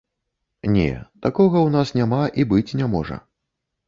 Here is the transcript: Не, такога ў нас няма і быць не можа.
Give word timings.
Не, 0.77 0.85
такога 1.25 1.57
ў 1.63 1.69
нас 1.75 1.91
няма 1.99 2.21
і 2.41 2.47
быць 2.55 2.75
не 2.81 2.87
можа. 2.95 3.19